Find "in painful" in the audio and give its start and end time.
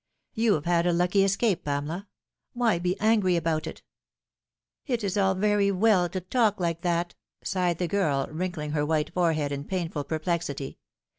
9.51-10.05